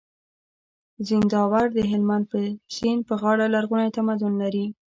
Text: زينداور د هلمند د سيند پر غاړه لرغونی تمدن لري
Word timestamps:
زينداور 1.07 1.65
د 1.73 1.79
هلمند 1.91 2.25
د 2.33 2.33
سيند 2.75 3.01
پر 3.07 3.15
غاړه 3.21 3.45
لرغونی 3.55 3.89
تمدن 3.97 4.33
لري 4.41 4.65